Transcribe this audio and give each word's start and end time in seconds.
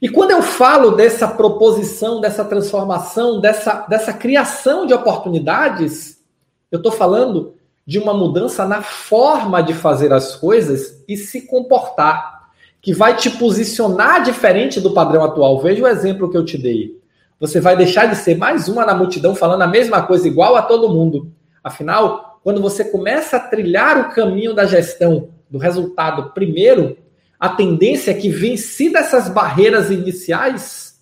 E 0.00 0.08
quando 0.08 0.30
eu 0.30 0.42
falo 0.42 0.90
dessa 0.92 1.26
proposição, 1.26 2.20
dessa 2.20 2.44
transformação, 2.44 3.40
dessa, 3.40 3.86
dessa 3.88 4.12
criação 4.12 4.86
de 4.86 4.92
oportunidades, 4.92 6.22
eu 6.70 6.76
estou 6.76 6.92
falando 6.92 7.54
de 7.86 7.98
uma 7.98 8.12
mudança 8.12 8.66
na 8.66 8.82
forma 8.82 9.62
de 9.62 9.72
fazer 9.72 10.12
as 10.12 10.34
coisas 10.34 11.02
e 11.08 11.16
se 11.16 11.42
comportar, 11.42 12.50
que 12.82 12.92
vai 12.92 13.16
te 13.16 13.30
posicionar 13.30 14.22
diferente 14.22 14.80
do 14.80 14.92
padrão 14.92 15.24
atual. 15.24 15.60
Veja 15.60 15.84
o 15.84 15.88
exemplo 15.88 16.30
que 16.30 16.36
eu 16.36 16.44
te 16.44 16.58
dei. 16.58 17.00
Você 17.38 17.60
vai 17.60 17.76
deixar 17.76 18.06
de 18.06 18.16
ser 18.16 18.36
mais 18.36 18.68
uma 18.68 18.84
na 18.84 18.94
multidão 18.94 19.34
falando 19.34 19.62
a 19.62 19.66
mesma 19.66 20.02
coisa 20.02 20.26
igual 20.26 20.56
a 20.56 20.62
todo 20.62 20.92
mundo. 20.92 21.30
Afinal, 21.62 22.40
quando 22.42 22.60
você 22.60 22.84
começa 22.84 23.36
a 23.36 23.40
trilhar 23.40 23.98
o 23.98 24.14
caminho 24.14 24.54
da 24.54 24.66
gestão 24.66 25.28
do 25.48 25.58
resultado 25.58 26.32
primeiro, 26.32 26.96
a 27.38 27.50
tendência 27.50 28.10
é 28.10 28.14
que, 28.14 28.28
vencidas 28.28 29.06
essas 29.06 29.28
barreiras 29.28 29.90
iniciais, 29.90 31.00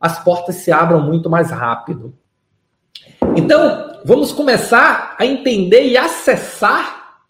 as 0.00 0.22
portas 0.22 0.56
se 0.56 0.70
abram 0.70 1.00
muito 1.00 1.30
mais 1.30 1.50
rápido. 1.50 2.14
Então, 3.34 4.00
vamos 4.04 4.32
começar 4.32 5.16
a 5.18 5.24
entender 5.24 5.86
e 5.88 5.96
acessar 5.96 7.24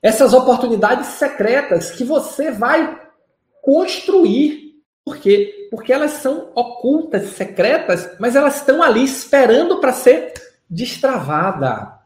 essas 0.00 0.32
oportunidades 0.32 1.06
secretas 1.08 1.90
que 1.90 2.04
você 2.04 2.50
vai 2.50 3.00
construir. 3.60 4.82
Por 5.04 5.18
quê? 5.18 5.68
Porque 5.70 5.92
elas 5.92 6.12
são 6.12 6.50
ocultas, 6.54 7.30
secretas, 7.30 8.08
mas 8.18 8.34
elas 8.34 8.56
estão 8.56 8.82
ali 8.82 9.04
esperando 9.04 9.78
para 9.78 9.92
ser 9.92 10.32
destravada. 10.68 11.98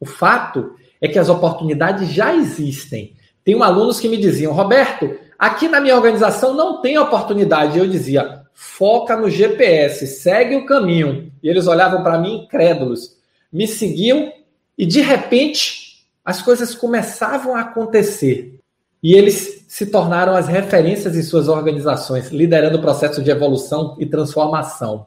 O 0.00 0.06
fato 0.06 0.74
é 1.00 1.08
que 1.08 1.18
as 1.18 1.28
oportunidades 1.28 2.08
já 2.08 2.34
existem. 2.34 3.16
Um 3.54 3.62
alunos 3.62 3.98
que 4.00 4.08
me 4.08 4.16
diziam, 4.16 4.52
Roberto, 4.52 5.16
aqui 5.38 5.68
na 5.68 5.80
minha 5.80 5.96
organização 5.96 6.54
não 6.54 6.80
tem 6.80 6.98
oportunidade. 6.98 7.78
Eu 7.78 7.86
dizia, 7.86 8.42
foca 8.52 9.16
no 9.16 9.30
GPS, 9.30 10.06
segue 10.06 10.56
o 10.56 10.66
caminho. 10.66 11.32
E 11.42 11.48
eles 11.48 11.66
olhavam 11.66 12.02
para 12.02 12.18
mim 12.18 12.44
incrédulos, 12.44 13.16
me 13.52 13.66
seguiam 13.66 14.32
e 14.76 14.84
de 14.84 15.00
repente 15.00 16.04
as 16.24 16.42
coisas 16.42 16.74
começavam 16.74 17.56
a 17.56 17.60
acontecer. 17.60 18.58
E 19.02 19.14
eles 19.14 19.64
se 19.68 19.86
tornaram 19.86 20.34
as 20.34 20.48
referências 20.48 21.16
em 21.16 21.22
suas 21.22 21.48
organizações, 21.48 22.30
liderando 22.30 22.78
o 22.78 22.80
processo 22.80 23.22
de 23.22 23.30
evolução 23.30 23.96
e 23.98 24.04
transformação. 24.04 25.06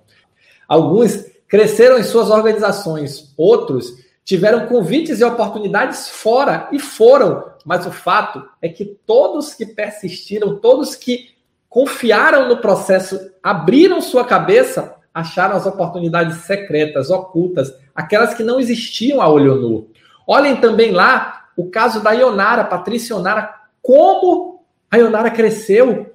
Alguns 0.67 1.25
cresceram 1.47 1.99
em 1.99 2.03
suas 2.03 2.29
organizações, 2.29 3.33
outros 3.37 4.00
tiveram 4.23 4.67
convites 4.67 5.19
e 5.19 5.23
oportunidades 5.23 6.09
fora 6.09 6.67
e 6.71 6.79
foram, 6.79 7.51
mas 7.65 7.85
o 7.85 7.91
fato 7.91 8.47
é 8.61 8.69
que 8.69 8.85
todos 9.05 9.53
que 9.53 9.65
persistiram, 9.65 10.57
todos 10.57 10.95
que 10.95 11.31
confiaram 11.67 12.47
no 12.47 12.57
processo, 12.57 13.31
abriram 13.41 14.01
sua 14.01 14.25
cabeça, 14.25 14.95
acharam 15.13 15.55
as 15.55 15.65
oportunidades 15.65 16.37
secretas, 16.39 17.09
ocultas, 17.09 17.73
aquelas 17.95 18.33
que 18.33 18.43
não 18.43 18.59
existiam 18.59 19.21
a 19.21 19.29
olho 19.29 19.55
nu. 19.55 19.89
Olhem 20.27 20.55
também 20.57 20.91
lá 20.91 21.47
o 21.57 21.69
caso 21.69 22.01
da 22.01 22.11
Ionara, 22.11 22.63
Patrícia 22.63 23.13
Ionara, 23.13 23.53
como 23.81 24.63
a 24.89 24.97
Ionara 24.97 25.31
cresceu. 25.31 26.11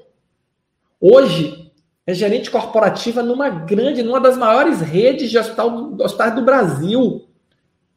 Hoje 1.01 1.73
é 2.07 2.15
gerente 2.15 2.51
corporativa 2.51 3.23
numa 3.23 3.48
grande, 3.48 4.03
numa 4.03 4.20
das 4.20 4.37
maiores 4.37 4.81
redes 4.81 5.31
de 5.31 5.39
hospital, 5.39 5.95
hospitais 6.01 6.35
do 6.35 6.43
Brasil 6.43 7.27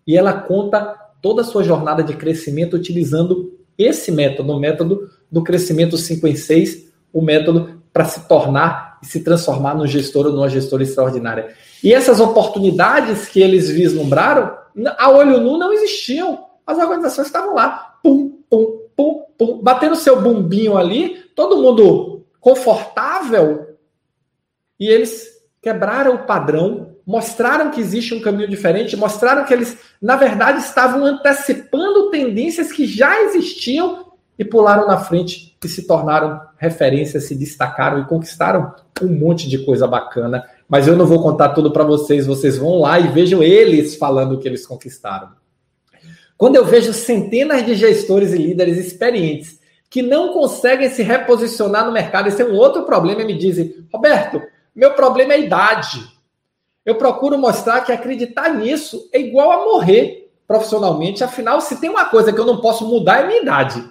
e 0.09 0.17
ela 0.17 0.33
conta 0.33 0.95
toda 1.21 1.43
a 1.43 1.45
sua 1.45 1.63
jornada 1.63 2.03
de 2.03 2.15
crescimento 2.15 2.75
utilizando 2.75 3.55
esse 3.77 4.11
método, 4.11 4.51
o 4.51 4.59
método 4.59 5.07
do 5.31 5.43
crescimento 5.43 5.99
5 5.99 6.25
em 6.25 6.35
6, 6.35 6.91
o 7.13 7.21
método 7.21 7.79
para 7.93 8.05
se 8.05 8.27
tornar 8.27 8.97
e 9.03 9.05
se 9.05 9.19
transformar 9.19 9.75
num 9.75 9.85
gestor 9.85 10.25
ou 10.25 10.31
numa 10.31 10.49
gestora 10.49 10.81
extraordinária. 10.81 11.53
E 11.83 11.93
essas 11.93 12.19
oportunidades 12.19 13.27
que 13.27 13.39
eles 13.39 13.69
vislumbraram, 13.69 14.57
a 14.97 15.11
olho 15.11 15.39
nu 15.39 15.59
não 15.59 15.71
existiam. 15.71 16.43
As 16.65 16.79
organizações 16.79 17.27
estavam 17.27 17.53
lá, 17.53 17.99
pum, 18.01 18.41
pum, 18.49 18.79
pum, 18.95 19.25
pum, 19.37 19.61
batendo 19.61 19.95
seu 19.95 20.19
bumbinho 20.19 20.75
ali, 20.75 21.17
todo 21.35 21.61
mundo 21.61 22.25
confortável, 22.39 23.77
e 24.79 24.87
eles 24.87 25.39
quebraram 25.61 26.15
o 26.15 26.25
padrão 26.25 26.95
mostraram 27.09 27.71
que 27.71 27.81
existe 27.81 28.13
um 28.13 28.21
caminho 28.21 28.47
diferente, 28.47 28.95
mostraram 28.95 29.43
que 29.43 29.51
eles, 29.51 29.75
na 29.99 30.15
verdade, 30.15 30.59
estavam 30.59 31.03
antecipando 31.03 32.11
tendências 32.11 32.71
que 32.71 32.85
já 32.85 33.23
existiam 33.23 34.11
e 34.37 34.45
pularam 34.45 34.85
na 34.85 34.99
frente 34.99 35.57
e 35.65 35.67
se 35.67 35.87
tornaram 35.87 36.39
referências, 36.55 37.23
se 37.23 37.33
destacaram 37.33 37.99
e 37.99 38.05
conquistaram 38.05 38.75
um 39.01 39.07
monte 39.07 39.49
de 39.49 39.57
coisa 39.65 39.87
bacana. 39.87 40.45
Mas 40.67 40.87
eu 40.87 40.95
não 40.95 41.07
vou 41.07 41.23
contar 41.23 41.49
tudo 41.49 41.71
para 41.71 41.83
vocês, 41.83 42.27
vocês 42.27 42.59
vão 42.59 42.81
lá 42.81 42.99
e 42.99 43.07
vejam 43.07 43.41
eles 43.41 43.95
falando 43.95 44.33
o 44.33 44.39
que 44.39 44.47
eles 44.47 44.67
conquistaram. 44.67 45.29
Quando 46.37 46.57
eu 46.57 46.65
vejo 46.65 46.93
centenas 46.93 47.65
de 47.65 47.73
gestores 47.73 48.33
e 48.33 48.37
líderes 48.37 48.77
experientes 48.77 49.59
que 49.89 50.03
não 50.03 50.31
conseguem 50.31 50.91
se 50.91 51.01
reposicionar 51.01 51.87
no 51.87 51.91
mercado, 51.91 52.27
esse 52.27 52.43
é 52.43 52.45
um 52.45 52.53
outro 52.53 52.83
problema, 52.83 53.23
e 53.23 53.25
me 53.25 53.35
dizem, 53.35 53.83
Roberto, 53.91 54.39
meu 54.75 54.93
problema 54.93 55.33
é 55.33 55.37
a 55.37 55.39
idade. 55.39 56.18
Eu 56.89 56.95
procuro 56.95 57.37
mostrar 57.37 57.81
que 57.81 57.91
acreditar 57.91 58.49
nisso 58.49 59.07
é 59.13 59.19
igual 59.19 59.51
a 59.51 59.63
morrer 59.63 60.33
profissionalmente. 60.47 61.23
Afinal, 61.23 61.61
se 61.61 61.79
tem 61.79 61.87
uma 61.87 62.05
coisa 62.05 62.33
que 62.33 62.39
eu 62.39 62.47
não 62.47 62.59
posso 62.59 62.83
mudar 62.83 63.19
é 63.19 63.27
minha 63.27 63.43
idade. 63.43 63.87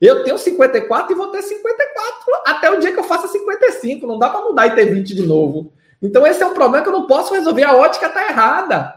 Eu 0.00 0.24
tenho 0.24 0.36
54 0.36 1.12
e 1.12 1.14
vou 1.14 1.28
ter 1.28 1.40
54 1.40 2.42
até 2.46 2.68
o 2.68 2.80
dia 2.80 2.90
que 2.90 2.98
eu 2.98 3.04
faça 3.04 3.28
55. 3.28 4.08
Não 4.08 4.18
dá 4.18 4.28
para 4.28 4.42
mudar 4.42 4.66
e 4.66 4.74
ter 4.74 4.86
20 4.86 5.14
de 5.14 5.22
novo. 5.24 5.72
Então, 6.02 6.26
esse 6.26 6.42
é 6.42 6.46
um 6.46 6.52
problema 6.52 6.82
que 6.82 6.88
eu 6.88 6.92
não 6.92 7.06
posso 7.06 7.32
resolver. 7.32 7.62
A 7.62 7.76
ótica 7.76 8.08
está 8.08 8.26
errada. 8.26 8.92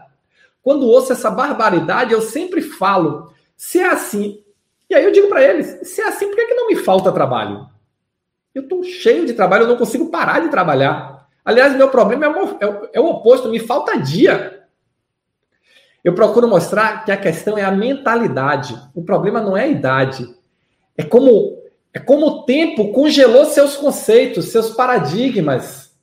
Quando 0.60 0.88
ouço 0.88 1.12
essa 1.12 1.30
barbaridade, 1.30 2.12
eu 2.12 2.20
sempre 2.20 2.62
falo: 2.62 3.32
se 3.56 3.78
é 3.78 3.86
assim. 3.86 4.42
E 4.90 4.94
aí 4.96 5.04
eu 5.04 5.12
digo 5.12 5.28
para 5.28 5.44
eles: 5.44 5.88
se 5.88 6.00
é 6.00 6.08
assim, 6.08 6.26
por 6.26 6.34
que, 6.34 6.46
que 6.46 6.54
não 6.54 6.66
me 6.66 6.74
falta 6.74 7.12
trabalho? 7.12 7.68
Eu 8.52 8.62
estou 8.62 8.82
cheio 8.82 9.24
de 9.24 9.34
trabalho, 9.34 9.62
eu 9.62 9.68
não 9.68 9.76
consigo 9.76 10.10
parar 10.10 10.40
de 10.40 10.48
trabalhar. 10.48 11.13
Aliás, 11.44 11.76
meu 11.76 11.90
problema 11.90 12.24
é 12.24 12.28
o, 12.28 12.48
é, 12.60 12.90
é 12.94 13.00
o 13.00 13.06
oposto, 13.06 13.50
me 13.50 13.58
falta 13.58 13.98
dia. 13.98 14.64
Eu 16.02 16.14
procuro 16.14 16.48
mostrar 16.48 17.04
que 17.04 17.12
a 17.12 17.16
questão 17.16 17.58
é 17.58 17.62
a 17.62 17.70
mentalidade. 17.70 18.78
O 18.94 19.02
problema 19.02 19.40
não 19.40 19.56
é 19.56 19.64
a 19.64 19.68
idade. 19.68 20.26
É 20.96 21.02
como 21.02 21.62
é 21.92 22.00
como 22.00 22.26
o 22.26 22.42
tempo 22.42 22.92
congelou 22.92 23.44
seus 23.44 23.76
conceitos, 23.76 24.46
seus 24.46 24.70
paradigmas. 24.70 25.94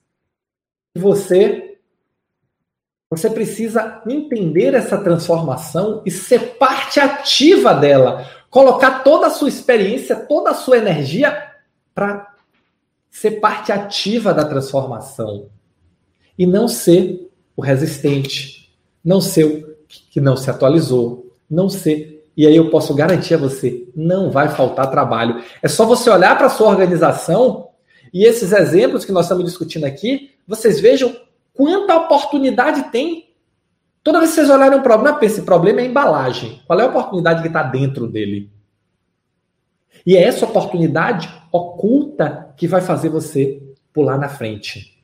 E 0.94 0.98
você 0.98 1.68
você 3.10 3.28
precisa 3.28 4.02
entender 4.08 4.72
essa 4.72 4.96
transformação 4.96 6.02
e 6.06 6.10
ser 6.10 6.56
parte 6.56 6.98
ativa 6.98 7.74
dela, 7.74 8.26
colocar 8.48 9.02
toda 9.02 9.26
a 9.26 9.30
sua 9.30 9.50
experiência, 9.50 10.16
toda 10.16 10.50
a 10.50 10.54
sua 10.54 10.78
energia 10.78 11.50
para 11.94 12.31
ser 13.12 13.32
parte 13.32 13.70
ativa 13.70 14.32
da 14.32 14.42
transformação 14.42 15.50
e 16.36 16.46
não 16.46 16.66
ser 16.66 17.30
o 17.54 17.60
resistente, 17.60 18.74
não 19.04 19.20
ser 19.20 19.44
o 19.44 19.76
que 19.86 20.18
não 20.18 20.34
se 20.34 20.48
atualizou, 20.48 21.36
não 21.48 21.68
ser. 21.68 22.26
E 22.34 22.46
aí 22.46 22.56
eu 22.56 22.70
posso 22.70 22.94
garantir 22.94 23.34
a 23.34 23.38
você, 23.38 23.86
não 23.94 24.30
vai 24.30 24.48
faltar 24.48 24.90
trabalho. 24.90 25.44
É 25.62 25.68
só 25.68 25.84
você 25.84 26.08
olhar 26.08 26.36
para 26.38 26.48
sua 26.48 26.68
organização 26.68 27.68
e 28.14 28.24
esses 28.24 28.50
exemplos 28.50 29.04
que 29.04 29.12
nós 29.12 29.26
estamos 29.26 29.44
discutindo 29.44 29.84
aqui, 29.84 30.30
vocês 30.48 30.80
vejam 30.80 31.14
quanta 31.52 31.94
oportunidade 31.94 32.90
tem. 32.90 33.28
Toda 34.02 34.20
vez 34.20 34.30
que 34.30 34.36
vocês 34.36 34.50
olharem 34.50 34.78
um 34.78 34.82
problema, 34.82 35.18
pense, 35.18 35.34
esse 35.34 35.42
problema 35.42 35.82
é 35.82 35.84
embalagem. 35.84 36.62
Qual 36.66 36.80
é 36.80 36.82
a 36.82 36.88
oportunidade 36.88 37.42
que 37.42 37.48
está 37.48 37.62
dentro 37.62 38.06
dele? 38.06 38.50
E 40.06 40.16
é 40.16 40.22
essa 40.22 40.44
oportunidade 40.44 41.28
oculta 41.50 42.54
que 42.56 42.66
vai 42.66 42.80
fazer 42.80 43.08
você 43.08 43.62
pular 43.92 44.18
na 44.18 44.28
frente. 44.28 45.02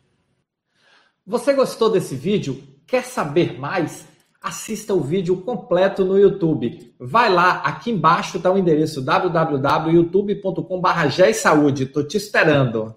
Você 1.27 1.53
gostou 1.53 1.91
desse 1.91 2.15
vídeo? 2.15 2.63
Quer 2.87 3.05
saber 3.05 3.59
mais? 3.59 4.07
Assista 4.41 4.95
o 4.95 5.01
vídeo 5.01 5.37
completo 5.43 6.05
no 6.05 6.19
YouTube. 6.19 6.95
Vai 6.99 7.33
lá, 7.33 7.59
aqui 7.59 7.91
embaixo 7.91 8.39
está 8.39 8.51
o 8.51 8.57
endereço 8.57 9.03
www.youtube.com.br. 9.03 11.83
Estou 11.83 12.07
te 12.07 12.17
esperando. 12.17 12.95